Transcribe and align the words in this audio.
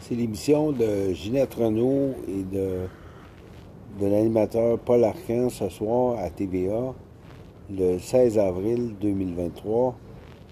C'est 0.00 0.14
l'émission 0.14 0.72
de 0.72 1.12
Ginette 1.12 1.52
Renault 1.54 2.14
et 2.26 2.42
de, 2.42 2.86
de 4.00 4.06
l'animateur 4.06 4.78
Paul 4.78 5.04
Arcan 5.04 5.50
ce 5.50 5.68
soir 5.68 6.18
à 6.18 6.30
TVA, 6.30 6.94
le 7.70 7.98
16 7.98 8.38
avril 8.38 8.94
2023, 8.98 9.94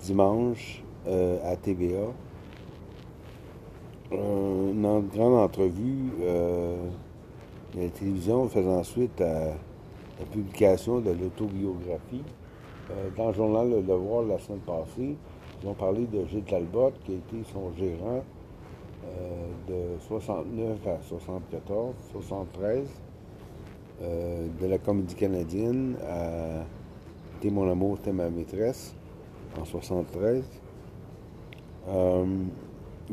dimanche 0.02 0.82
euh, 1.06 1.38
à 1.50 1.56
TVA. 1.56 2.12
une 4.12 5.08
grande 5.14 5.34
entrevue 5.42 6.12
euh, 6.20 6.76
de 7.74 7.80
la 7.80 7.88
télévision 7.88 8.46
faisant 8.50 8.82
suite 8.82 9.18
à 9.22 9.54
la 10.20 10.26
publication 10.30 11.00
de 11.00 11.10
l'autobiographie. 11.10 12.22
Euh, 12.90 13.08
dans 13.16 13.28
le 13.28 13.34
journal 13.34 13.70
Le 13.70 13.80
Devoir 13.80 14.24
la 14.24 14.38
semaine 14.38 14.60
passée, 14.60 15.16
ils 15.62 15.68
ont 15.68 15.74
parlé 15.74 16.04
de 16.04 16.26
Gilles 16.26 16.44
Talbot, 16.44 16.92
qui 17.06 17.12
a 17.12 17.14
été 17.14 17.36
son 17.50 17.72
gérant 17.78 18.22
euh, 18.22 18.37
de 19.68 19.98
69 20.00 20.86
à 20.86 21.00
74, 21.02 21.94
73, 22.12 22.88
euh, 24.00 24.46
de 24.60 24.66
la 24.66 24.78
comédie 24.78 25.14
canadienne 25.14 25.96
à 26.08 26.64
T'es 27.40 27.50
mon 27.50 27.70
amour, 27.70 27.98
t'es 28.02 28.12
ma 28.12 28.28
maîtresse 28.30 28.94
en 29.60 29.64
73. 29.64 30.42
Euh, 31.88 32.26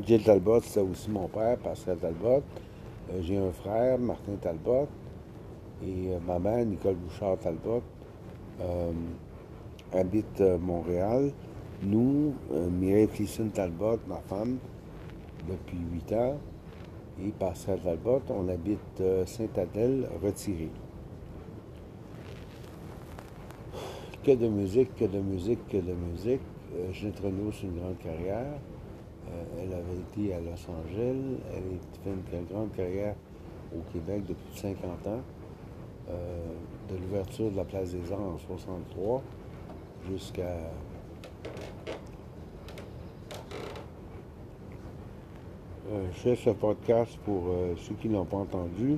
Gilles 0.04 0.24
Talbot, 0.24 0.62
c'est 0.62 0.80
aussi 0.80 1.12
mon 1.12 1.28
père, 1.28 1.58
Pascal 1.58 1.98
Talbot. 1.98 2.42
J'ai 3.22 3.38
un 3.38 3.52
frère, 3.52 4.00
Martin 4.00 4.34
Talbot, 4.42 4.88
et 5.86 6.18
ma 6.26 6.40
mère, 6.40 6.66
Nicole 6.66 6.96
Bouchard 6.96 7.38
Talbot, 7.38 7.84
habite 9.94 10.42
Montréal. 10.60 11.32
Nous, 11.84 12.34
Mireille 12.50 13.08
Clisson 13.08 13.50
Talbot, 13.54 14.00
ma 14.08 14.18
femme, 14.28 14.58
depuis 15.48 15.78
8 15.78 16.14
ans. 16.14 16.38
Et 17.24 17.32
Pascal 17.32 17.80
Talbot, 17.80 18.22
on 18.30 18.50
habite 18.50 18.80
euh, 19.00 19.26
Saint-Adèle, 19.26 20.10
retiré. 20.22 20.70
Que 24.24 24.32
de 24.32 24.48
musique, 24.48 24.94
que 24.96 25.06
de 25.06 25.20
musique, 25.20 25.66
que 25.70 25.78
de 25.78 25.94
musique. 25.94 26.42
Euh, 26.76 26.92
Ginette 26.92 27.20
Renault, 27.20 27.52
c'est 27.54 27.68
une 27.68 27.80
grande 27.80 27.98
carrière. 28.00 28.60
Euh, 29.30 29.44
elle 29.62 29.74
avait 29.74 30.00
été 30.00 30.34
à 30.34 30.40
Los 30.42 30.68
Angeles. 30.70 31.40
Elle 31.52 31.58
a 31.58 32.04
fait 32.04 32.38
une 32.40 32.46
grande 32.46 32.72
carrière 32.74 33.16
au 33.74 33.80
Québec 33.94 34.24
depuis 34.28 34.60
50 34.60 35.08
ans. 35.08 35.22
de 36.90 36.98
l'ouverture 36.98 37.50
de 37.50 37.58
la 37.58 37.64
Place 37.64 37.92
des 37.94 38.12
Arts 38.12 38.22
en 38.22 38.38
63 38.38 39.24
jusqu'à 40.08 40.56
je 45.88 46.20
fais 46.20 46.36
ce 46.36 46.50
podcast 46.50 47.18
pour 47.26 47.44
euh, 47.48 47.76
ceux 47.78 47.94
qui 47.96 48.10
ne 48.10 48.16
l'ont 48.16 48.26
pas 48.26 48.38
entendu 48.38 48.98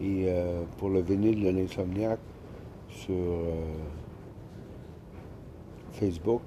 et 0.00 0.24
euh, 0.26 0.62
pour 0.78 0.88
le 0.90 1.00
vinyle 1.00 1.42
de 1.44 1.50
l'insomniaque 1.50 2.18
sur 2.90 3.14
Facebook, 5.92 6.42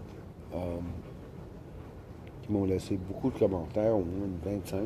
qui 2.42 2.52
m'ont 2.52 2.66
laissé 2.66 2.98
beaucoup 2.98 3.30
de 3.30 3.38
commentaires, 3.38 3.96
au 3.96 4.04
moins 4.04 4.28
25, 4.46 4.80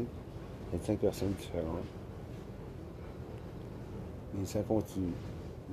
25 0.73 0.99
personnes 0.99 1.33
différentes. 1.33 1.86
Mais 4.33 4.45
ça 4.45 4.61
continue. 4.63 5.13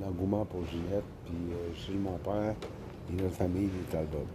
L'engouement 0.01 0.45
pour 0.45 0.65
Ginette, 0.67 1.05
puis 1.25 1.35
chez 1.75 1.95
mon 1.95 2.19
père 2.19 2.55
et 3.11 3.23
notre 3.23 3.35
famille 3.35 3.69
des 3.69 3.91
Talbot. 3.91 4.27